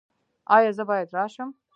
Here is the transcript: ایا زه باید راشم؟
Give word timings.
ایا 0.55 0.71
زه 0.77 0.83
باید 0.89 1.09
راشم؟ 1.15 1.49